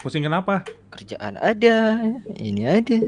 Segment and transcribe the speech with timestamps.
[0.00, 0.64] Pusing kenapa?
[0.96, 2.00] Kerjaan ada,
[2.40, 2.98] ini ada.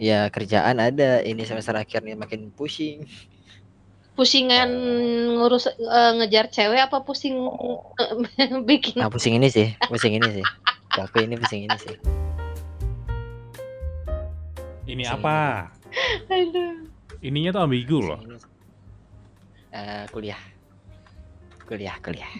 [0.00, 3.04] Ya kerjaan ada, ini semester akhir nih makin pusing.
[4.16, 4.72] Pusingan
[5.36, 7.36] ngurus eh, ngejar cewek apa pusing
[8.68, 10.46] bikin Nah pusing ini sih, pusing ini sih.
[10.96, 11.96] Tapi ini pusing ini sih.
[14.88, 15.68] Ini Pusing apa?
[16.32, 16.88] Aduh.
[17.20, 18.20] Ininya tuh ambigu loh.
[18.24, 18.40] Ini.
[19.76, 20.40] Eh, kuliah.
[21.68, 22.32] Kuliah, kuliah.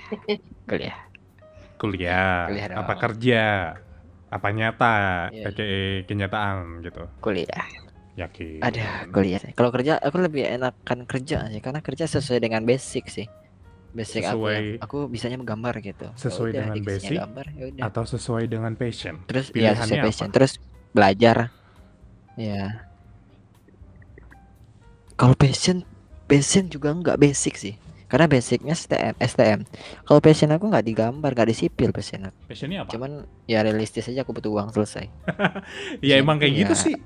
[0.65, 1.06] Kuliah.
[1.77, 2.79] Kuliah, Kuliah dong.
[2.81, 3.43] apa kerja,
[4.27, 4.95] apa nyata,
[5.31, 5.49] Iya.
[5.49, 5.65] aka
[6.05, 7.05] kenyataan gitu.
[7.21, 7.67] Kuliah.
[8.17, 8.65] Yakin.
[8.65, 9.41] Ada kuliah.
[9.53, 13.29] Kalau kerja aku lebih enakan kerja sih karena kerja sesuai dengan basic sih.
[13.93, 14.57] Basic aku ya.
[14.57, 16.09] Sesuai- Aku bisanya menggambar gitu.
[16.09, 17.67] Ya Sesuai udah, dengan basic gambar, ya.
[17.85, 19.21] Atau sesuai dengan passion.
[19.29, 20.07] Terus ya sesuai apa?
[20.09, 20.29] passion.
[20.33, 20.53] Terus
[20.93, 21.37] belajar.
[22.37, 22.89] Ya.
[25.17, 25.85] Kalau passion
[26.25, 27.75] passion juga nggak basic sih.
[28.17, 29.61] Karena basicnya STM, STM.
[30.03, 32.49] Kalau passion aku nggak digambar, nggak disipil passion aku.
[32.49, 32.89] Passionnya apa?
[32.89, 33.11] Cuman
[33.45, 35.05] ya realistis aja aku butuh uang selesai.
[36.01, 36.81] ya emang kayak gitu Iya.
[36.81, 36.97] sih.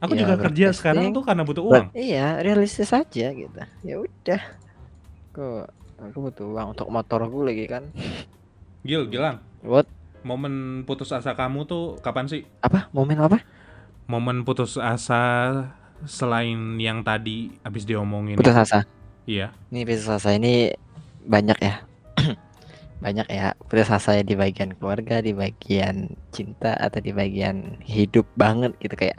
[0.00, 0.76] Aku Iya, juga kerja broadcasting.
[0.76, 1.86] sekarang tuh karena butuh uang.
[1.96, 3.56] iya, realistis aja gitu.
[3.80, 4.40] Ya udah.
[5.32, 5.64] Aku
[5.96, 7.88] aku butuh uang untuk motor gue lagi kan.
[8.84, 9.40] Gil, Gilang.
[9.64, 9.88] What?
[10.20, 12.44] Momen putus asa kamu tuh kapan sih?
[12.60, 12.92] Apa?
[12.92, 13.40] Momen apa?
[14.04, 15.72] Momen putus asa
[16.04, 18.36] selain yang tadi abis diomongin.
[18.36, 18.84] Putus asa.
[19.30, 19.46] Iya.
[19.70, 20.74] Ini putus asa ini
[21.22, 21.74] banyak ya.
[23.04, 28.74] banyak ya putus asa di bagian keluarga, di bagian cinta atau di bagian hidup banget
[28.82, 29.14] gitu kayak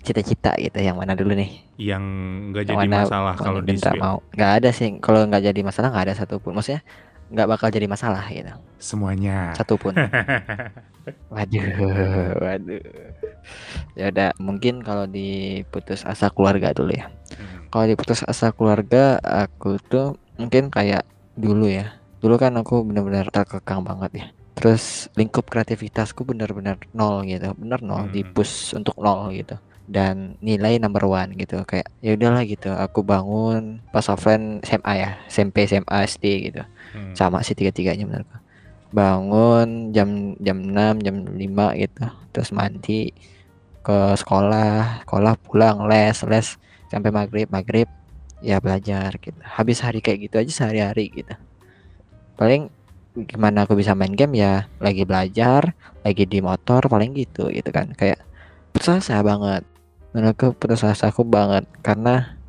[0.00, 0.80] cita-cita gitu.
[0.80, 1.52] Yang mana dulu nih?
[1.76, 2.04] Yang
[2.48, 4.24] nggak jadi mana masalah kalau di mau?
[4.32, 4.88] Nggak ada sih.
[5.04, 6.56] Kalau nggak jadi masalah nggak ada satupun.
[6.56, 6.80] Maksudnya
[7.28, 8.52] nggak bakal jadi masalah gitu.
[8.76, 9.56] semuanya.
[9.56, 9.96] Satupun.
[11.32, 11.62] Waduh,
[12.42, 12.82] waduh.
[13.94, 17.06] Ya udah, mungkin kalau di putus asa keluarga dulu ya.
[17.30, 17.70] Hmm.
[17.70, 21.06] Kalau di putus asa keluarga, aku tuh mungkin kayak
[21.38, 21.94] dulu ya.
[22.18, 24.26] Dulu kan aku benar-benar terkekang banget ya.
[24.58, 28.32] Terus lingkup kreativitasku benar-benar nol gitu, benar nol, di Hmm.
[28.34, 29.54] push untuk nol gitu.
[29.86, 32.74] Dan nilai number one gitu, kayak ya udahlah gitu.
[32.74, 36.62] Aku bangun pas offline SMA ya, SMP, SMA, SD gitu.
[36.96, 37.12] Hmm.
[37.12, 38.38] sama sih tiga-tiganya menurutku.
[38.94, 42.04] Bangun jam jam 6 jam 5 gitu.
[42.32, 43.12] Terus mandi
[43.84, 46.46] ke sekolah sekolah pulang les les.
[46.86, 47.88] Sampai maghrib maghrib
[48.40, 49.36] ya belajar gitu.
[49.42, 51.34] Habis hari kayak gitu aja sehari-hari gitu.
[52.40, 52.72] Paling
[53.16, 55.72] gimana aku bisa main game ya lagi belajar
[56.04, 57.92] lagi di motor paling gitu gitu kan.
[57.92, 58.22] Kayak
[58.76, 59.64] asa banget
[60.16, 61.68] menurutku putus asa aku banget.
[61.84, 62.40] Karena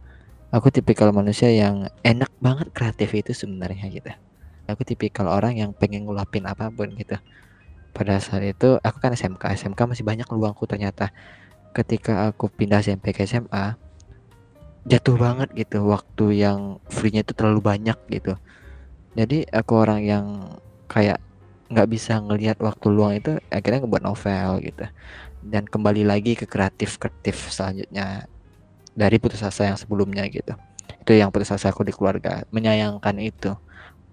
[0.56, 4.08] aku tipikal manusia yang enak banget kreatif itu sebenarnya gitu.
[4.72, 7.20] Aku tipikal orang yang pengen ngulapin apa pun gitu.
[7.92, 11.12] Pada saat itu aku kan SMK SMK masih banyak luangku ternyata.
[11.76, 13.76] Ketika aku pindah SMP ke SMA
[14.88, 15.84] jatuh banget gitu.
[15.84, 18.40] Waktu yang free-nya itu terlalu banyak gitu.
[19.20, 20.26] Jadi aku orang yang
[20.88, 21.20] kayak
[21.68, 24.88] nggak bisa ngelihat waktu luang itu akhirnya ngebuat novel gitu
[25.46, 28.26] dan kembali lagi ke kreatif kreatif selanjutnya
[28.98, 30.58] dari putus asa yang sebelumnya gitu.
[31.06, 32.44] Itu yang putus asa aku di keluarga.
[32.50, 33.54] Menyayangkan itu.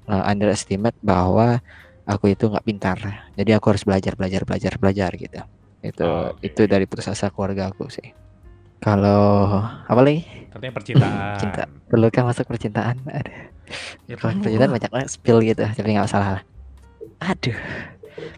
[0.04, 1.64] Uh, underestimate bahwa
[2.04, 2.98] aku itu nggak pintar.
[3.40, 5.40] Jadi aku harus belajar belajar belajar belajar gitu.
[5.80, 6.44] Itu Oh, oke.
[6.44, 8.12] itu dari putus asa keluarga aku sih.
[8.84, 10.28] Kalau apa lagi?
[10.52, 11.40] Katanya percintaan.
[11.40, 11.64] cinta.
[11.88, 13.00] Perlu kan masuk percintaan?
[13.08, 13.32] Ada
[14.04, 15.64] Ya, percintaan banyak banget spill gitu.
[15.64, 16.28] Tapi nggak masalah.
[16.36, 16.42] Lah
[17.24, 17.56] aduh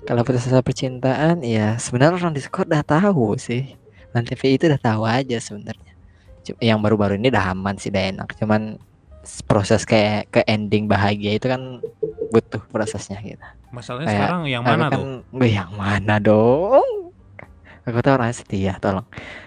[0.05, 3.77] kalau putus asa percintaan ya sebenarnya orang Discord udah tahu sih.
[4.13, 5.93] Dan TV itu udah tahu aja sebenarnya.
[6.63, 8.29] Yang baru-baru ini udah aman sih udah enak.
[8.41, 8.81] Cuman
[9.45, 11.83] proses kayak ke ending bahagia itu kan
[12.33, 13.43] butuh prosesnya gitu.
[13.75, 15.05] Masalahnya Kayak, sekarang yang mana kan, tuh?
[15.37, 16.87] "Wih, yang mana dong?
[17.85, 19.05] Aku tuh orang setia tolong.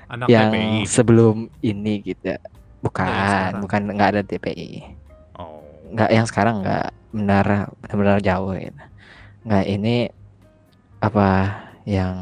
[0.08, 0.88] Anak yang TPI.
[0.88, 2.36] sebelum ini gitu.
[2.80, 3.60] Bukan sekarang.
[3.64, 4.72] bukan nggak ada TPI
[5.36, 5.60] Oh.
[5.92, 7.46] nggak yang sekarang nggak benar
[7.90, 8.84] benar jauh gitu.
[9.44, 9.96] Nggak ini
[11.00, 11.56] apa
[11.88, 12.16] yang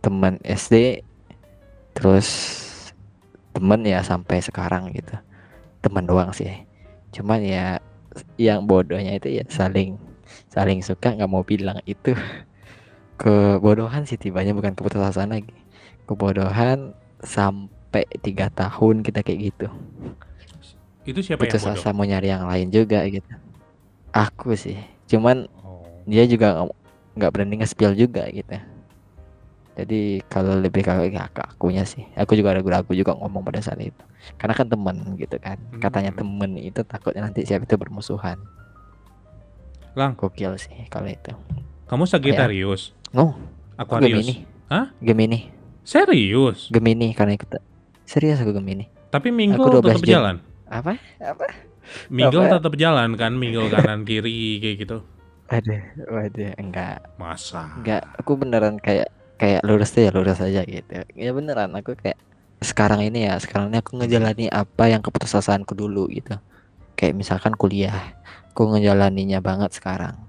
[0.00, 1.04] teman SD
[1.92, 2.28] terus
[3.52, 5.14] temen ya sampai sekarang gitu.
[5.84, 6.64] Teman doang sih.
[7.12, 7.82] Cuman ya
[8.40, 9.98] yang bodohnya itu ya saling
[10.50, 12.14] saling suka nggak mau bilang itu.
[13.20, 15.54] Kebodohan sih tibanya bukan keputusasaan lagi.
[16.06, 19.66] Kebodohan sampai tiga tahun kita kayak gitu.
[21.02, 21.82] Itu siapa putus yang bodoh?
[21.82, 23.26] asa mau nyari yang lain juga gitu.
[24.14, 24.78] Aku sih.
[25.10, 25.82] Cuman Oh.
[26.06, 26.62] dia juga
[27.18, 28.54] nggak- berani nge-spill juga gitu
[29.74, 34.02] jadi kalau lebih ke ke akunya sih aku juga ragu-ragu juga ngomong pada saat itu
[34.34, 36.20] karena kan temen gitu kan katanya Hmm.
[36.20, 38.38] temen itu takutnya nanti siapa itu bermusuhan
[39.92, 40.14] Lang.
[40.14, 41.34] gokil sih kalau itu
[41.86, 42.94] Kamu Sagittarius?
[43.12, 43.34] oh
[43.74, 44.22] aku Aquarius?
[44.22, 44.34] Gemini
[44.68, 44.86] Hah?
[44.98, 45.50] Gemini
[45.80, 46.68] Serius?
[46.68, 47.48] Gemini karena ikut
[48.04, 50.36] serius aku Gemini Tapi minggu Aku 12 tetap jalan.
[50.66, 51.46] apa apa
[52.12, 54.98] Minggu tetap jalan kan, minggu kanan kiri kayak gitu.
[55.48, 55.80] Waduh,
[56.12, 57.72] waduh, enggak, Masa?
[57.80, 58.04] enggak.
[58.20, 59.08] Aku beneran kayak
[59.40, 61.08] kayak lurus ya lurus aja gitu.
[61.16, 62.20] Ya beneran aku kayak
[62.60, 66.36] sekarang ini ya, sekarang ini aku ngejalani apa yang keputusasaanku dulu gitu.
[67.00, 68.12] Kayak misalkan kuliah,
[68.52, 70.20] aku ngejalaninya banget sekarang.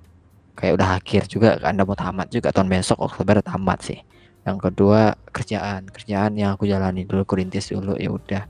[0.56, 4.00] Kayak udah akhir juga udah mau tamat juga tahun besok Oktober tamat sih.
[4.48, 8.44] Yang kedua kerjaan, kerjaan yang aku jalani dulu, aku rintis dulu ya udah.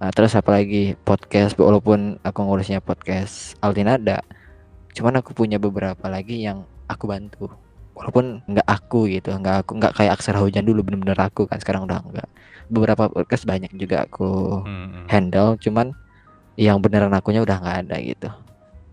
[0.00, 4.22] Nah, terus apalagi podcast, walaupun aku ngurusnya podcast Altinada,
[4.90, 7.46] cuman aku punya beberapa lagi yang aku bantu.
[7.94, 11.84] Walaupun nggak aku gitu nggak aku nggak kayak aksara hujan dulu bener-bener aku kan sekarang
[11.84, 12.28] udah enggak
[12.70, 15.92] beberapa podcast banyak juga aku Hmm, handle cuman
[16.56, 18.28] yang beneran akunya udah nggak ada gitu.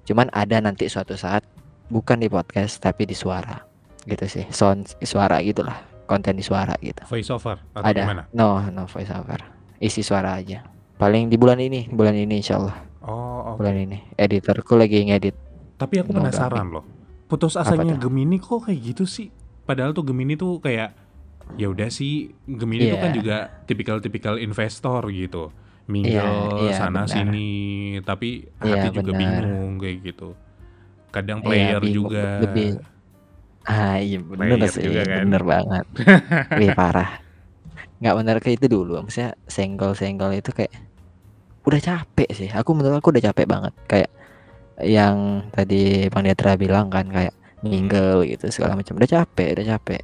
[0.07, 1.45] Cuman ada nanti suatu saat
[1.87, 3.63] bukan di podcast tapi di suara.
[4.03, 7.03] Gitu sih sound suara gitulah konten di suara gitu.
[7.07, 8.01] Voice over atau ada.
[8.01, 8.23] gimana?
[8.33, 9.39] no no voice over.
[9.77, 10.67] Isi suara aja.
[10.97, 12.75] Paling di bulan ini bulan ini insyaallah
[13.07, 13.63] Oh, oke.
[13.63, 14.03] bulan ini.
[14.15, 15.35] Editorku lagi ngedit
[15.77, 16.85] Tapi aku No, penasaran loh.
[17.27, 17.95] Putus asanya?
[17.95, 19.29] Gemini kok kayak gitu sih?
[19.63, 20.95] Padahal tuh Gemini tuh kayak
[21.55, 23.15] ya udah sih Gemini tuh kan Iya.
[23.15, 25.53] juga tipikal-tipikal investor gitu.
[25.87, 27.07] Mingle iya, sana benar.
[27.07, 27.49] sini,
[28.01, 29.19] tapi Iya, hati juga benar.
[29.39, 30.29] bingung kayak gitu.
[31.09, 32.25] Kadang Iya, player bingung, juga.
[32.41, 32.67] lebih
[33.63, 35.23] ah iya bener Player sih juga kan.
[35.27, 35.85] bener banget
[36.59, 37.19] wih parah
[37.99, 40.71] nggak bener kayak itu dulu maksudnya senggol senggol itu kayak
[41.67, 44.07] udah capek sih aku menurut aku udah capek banget kayak
[44.83, 47.33] yang tadi bang Detra bilang kan kayak
[47.65, 48.97] mingle gitu segala macam.
[48.97, 50.01] Udah capek udah capek.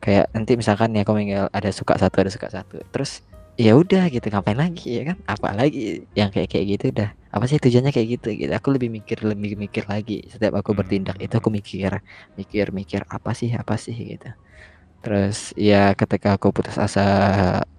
[0.00, 2.80] Kayak nanti misalkan ya aku mingle ada suka satu ada suka satu.
[2.92, 3.20] Terus
[3.56, 5.16] ya udah gitu ngapain lagi ya kan?
[5.28, 8.52] Apa lagi yang kayak kayak gitu udah apa sih tujuannya kayak gitu gitu?
[8.56, 10.24] Aku lebih mikir lebih mikir lagi.
[10.32, 12.00] Setiap aku bertindak itu aku mikir
[12.40, 14.32] mikir mikir apa sih apa sih gitu.
[15.04, 17.04] Terus ya ketika aku putus asa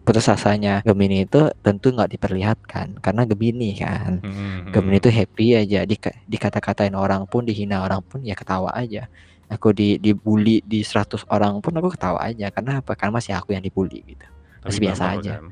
[0.08, 4.24] putus asanya Gemini itu tentu nggak diperlihatkan karena Gemini kan.
[4.24, 5.02] Hmm, Gemini hmm.
[5.04, 5.84] itu happy aja.
[5.84, 9.12] Di dikata-katain orang pun dihina orang pun ya ketawa aja.
[9.52, 12.48] Aku di dibully di 100 orang pun aku ketawa aja.
[12.56, 12.96] Karena apa?
[12.96, 14.24] Karena masih aku yang dibully gitu.
[14.64, 15.34] Tapi masih biasa aja.
[15.44, 15.52] kan.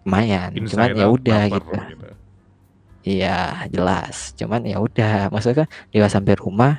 [0.00, 0.50] lumayan.
[0.54, 1.70] Cuman Inside ya out udah gitu.
[1.74, 2.08] gitu.
[3.10, 3.38] Iya
[3.74, 4.14] jelas.
[4.38, 5.34] Cuman ya udah.
[5.34, 6.78] Maksudnya kan dia sampai rumah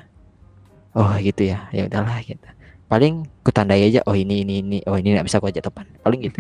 [0.96, 1.68] oh gitu ya.
[1.76, 2.48] Ya udahlah gitu
[2.92, 5.88] paling ku tandai aja oh ini ini ini oh ini nggak bisa aku ajak teman
[6.04, 6.38] paling gitu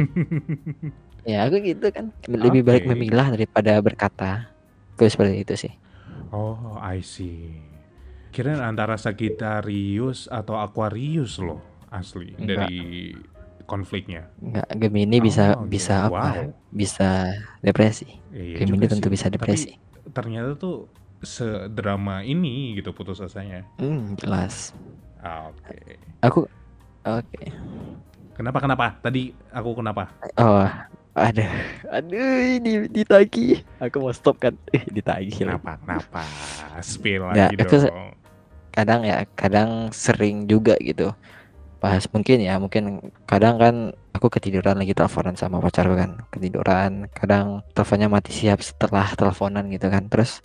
[1.31, 2.91] ya aku gitu kan lebih baik Oke.
[2.91, 4.51] memilah daripada berkata
[4.93, 5.73] aku seperti itu sih
[6.31, 7.59] Oh, I see.
[8.31, 12.71] Kirain antara Sagittarius atau Aquarius loh asli Enggak.
[12.71, 13.11] dari
[13.65, 14.31] konfliknya.
[14.39, 16.55] nggak Gemini bisa Oh, bisa apa Wow.
[16.71, 17.27] bisa
[17.59, 19.11] depresi Iya Gemini juga tentu sih.
[19.11, 20.87] bisa depresi Tapi ternyata tuh
[21.19, 23.67] sedrama ini gitu putus asanya.
[23.77, 24.71] hmm, jelas
[25.21, 25.77] Oke.
[26.19, 26.39] aku
[27.03, 27.41] oke
[28.31, 28.85] Kenapa kenapa?
[28.99, 30.09] Tadi aku kenapa?
[30.35, 30.65] oh
[31.11, 31.45] ada
[31.91, 35.43] aduh ini ditagi aku mau stop kan eh ditagi lagi.
[35.43, 35.77] Kenapa?
[35.77, 36.21] Kenapa?
[36.79, 38.11] Spill Nggak, lagi aku se- dong.
[38.71, 41.11] kadang ya kadang sering juga gitu
[41.77, 42.83] pas mungkin ya mungkin
[43.25, 43.75] kadang kan
[44.13, 49.89] aku ketiduran lagi teleponan sama pacarku kan ketiduran kadang teleponnya mati siap setelah teleponan gitu
[49.89, 50.39] kan terus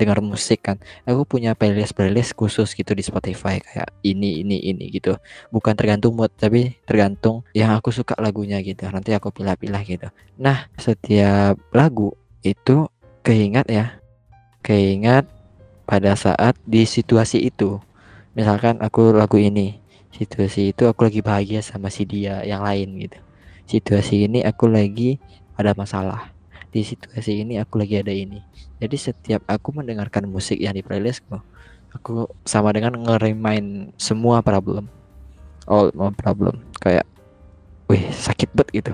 [0.00, 0.80] dengar musik kan.
[1.04, 5.20] Aku punya playlist playlist khusus gitu di Spotify kayak ini ini ini gitu.
[5.52, 8.88] Bukan tergantung mood tapi tergantung yang aku suka lagunya gitu.
[8.88, 10.08] Nanti aku pilih-pilih gitu.
[10.40, 12.88] Nah setiap lagu itu
[13.20, 14.00] keingat ya
[14.64, 15.28] keingat
[15.84, 17.76] pada saat di situasi itu.
[18.32, 19.76] Misalkan aku lagu ini
[20.16, 23.18] situasi itu aku lagi bahagia sama si dia yang lain gitu.
[23.68, 25.20] Situasi ini aku lagi
[25.60, 26.39] ada masalah
[26.70, 28.38] di situasi ini aku lagi ada ini.
[28.78, 31.42] Jadi setiap aku mendengarkan musik yang di playlistku
[31.90, 34.86] aku sama dengan nge-remind semua problem.
[35.66, 36.62] All my problem.
[36.78, 37.06] Kayak
[37.90, 38.92] wih sakit banget gitu.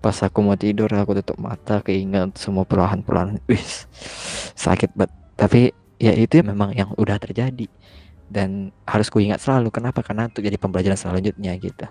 [0.00, 3.44] Pas aku mau tidur aku tutup mata keinget semua perlahan-perlahan.
[3.44, 3.64] Wih
[4.56, 5.70] sakit banget tapi
[6.02, 7.68] ya itu memang yang udah terjadi.
[8.28, 10.04] Dan harus kuingat selalu kenapa?
[10.04, 11.88] Karena untuk jadi pembelajaran selanjutnya gitu.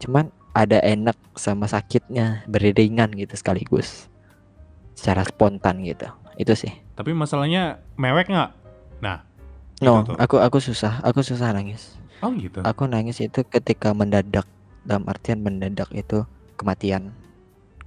[0.00, 4.11] Cuman ada enak sama sakitnya beriringan gitu sekaligus
[5.02, 6.06] secara spontan gitu.
[6.38, 6.70] Itu sih.
[6.94, 8.50] Tapi masalahnya mewek nggak?
[9.02, 9.26] Nah,
[9.82, 10.14] no tuh.
[10.14, 11.02] aku aku susah.
[11.02, 11.98] Aku susah nangis.
[12.22, 12.62] Oh gitu.
[12.62, 14.46] aku nangis itu ketika mendadak.
[14.86, 16.22] Dalam artian mendadak itu
[16.54, 17.10] kematian.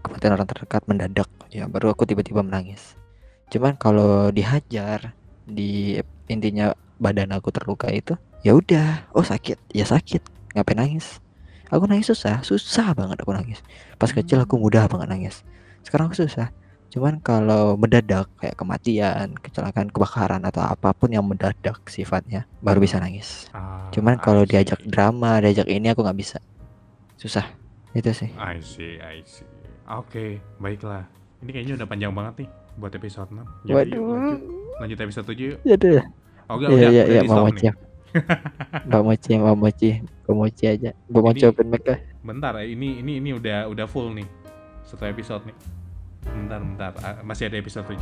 [0.03, 1.31] Kematian orang terdekat mendadak.
[1.55, 2.99] Ya baru aku tiba-tiba menangis.
[3.47, 5.15] Cuman kalau dihajar
[5.47, 5.95] di
[6.27, 9.07] intinya badan aku terluka itu ya udah.
[9.15, 9.71] Oh sakit.
[9.71, 10.19] Ya sakit.
[10.51, 11.23] Ngapain nangis?
[11.71, 12.43] Aku nangis susah.
[12.43, 13.63] Susah banget aku nangis.
[13.95, 15.35] Pas kecil aku mudah banget nangis.
[15.87, 16.51] Sekarang aku susah
[16.95, 23.03] Cuman kalau mendadak kayak kematian, kecelakaan, kebakaran atau apa pun yang mendadak sifatnya baru bisa
[23.03, 23.51] nangis.
[23.51, 26.39] Ah, Cuman kalau diajak drama, diajak ini aku nggak bisa.
[27.19, 27.43] Susah.
[27.91, 28.31] Itu sih.
[28.39, 29.43] I see, I see.
[29.91, 30.29] Oke, okay,
[30.63, 31.03] baiklah.
[31.43, 32.49] Ini kayaknya udah panjang banget nih
[32.79, 33.43] buat episode 6.
[33.67, 33.91] Jadi Waduh.
[33.91, 34.39] Yuk, lanjut,
[34.79, 35.57] lanjut episode 7 yuk.
[35.67, 36.03] Ya deh.
[36.47, 36.89] Oke, ya, udah.
[36.95, 37.75] Iya, iya, mau siap.
[38.95, 40.91] mau Moci, Mbak Moci, Mbak Moci aja.
[41.11, 41.83] Mbak Moci open mic
[42.23, 44.23] Bentar, ya, ini ini ini udah udah full nih.
[44.87, 45.83] Satu episode nih
[46.25, 46.91] bentar bentar.
[47.21, 48.01] Masih ada episode 7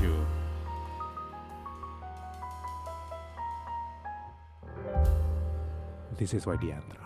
[6.17, 7.02] This is why Diandra.